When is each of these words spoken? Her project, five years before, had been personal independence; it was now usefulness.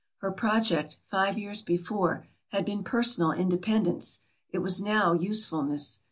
Her 0.17 0.31
project, 0.31 0.97
five 1.11 1.37
years 1.37 1.61
before, 1.61 2.25
had 2.47 2.65
been 2.65 2.83
personal 2.83 3.33
independence; 3.33 4.21
it 4.51 4.57
was 4.57 4.81
now 4.81 5.13
usefulness. 5.13 5.99